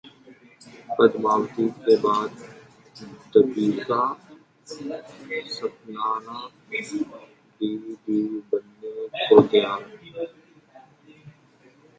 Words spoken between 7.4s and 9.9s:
دی دی بننے کو تیار